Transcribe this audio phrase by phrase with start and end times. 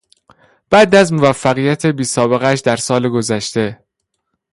[0.69, 3.83] بعد از موفقیت بی سابقه اش در سال گذشته